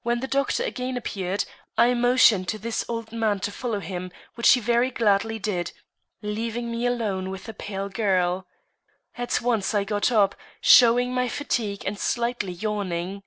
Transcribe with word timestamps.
When 0.00 0.20
the 0.20 0.26
doctor 0.26 0.64
again 0.64 0.96
appeared, 0.96 1.44
I 1.76 1.92
motioned 1.92 2.48
to 2.48 2.58
this 2.58 2.86
old 2.88 3.12
man 3.12 3.38
to 3.40 3.52
follow 3.52 3.80
him, 3.80 4.10
which 4.34 4.52
he 4.52 4.60
very 4.62 4.90
gladly 4.90 5.38
did, 5.38 5.72
leaving 6.22 6.70
me 6.72 6.86
alone 6.86 7.28
with 7.28 7.44
the 7.44 7.52
pale 7.52 7.90
girl. 7.90 8.46
At 9.18 9.42
once 9.42 9.74
I 9.74 9.84
got 9.84 10.10
up, 10.10 10.34
showing 10.62 11.12
my 11.12 11.28
fatigue 11.28 11.82
and 11.84 11.98
slightly 11.98 12.54
yawning. 12.54 13.24